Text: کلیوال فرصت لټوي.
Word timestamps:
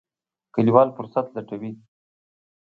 کلیوال 0.55 0.89
فرصت 0.97 1.25
لټوي. 1.35 1.71